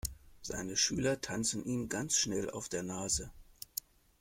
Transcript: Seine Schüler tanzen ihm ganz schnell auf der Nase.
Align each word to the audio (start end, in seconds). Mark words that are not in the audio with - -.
Seine 0.41 0.77
Schüler 0.77 1.21
tanzen 1.21 1.63
ihm 1.63 1.87
ganz 1.87 2.15
schnell 2.17 2.49
auf 2.49 2.69
der 2.69 2.81
Nase. 2.81 3.29